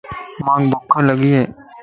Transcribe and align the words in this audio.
مانک 0.45 0.63
ڀک 0.71 0.91
لڳي 1.07 1.31
ائي 1.37 1.45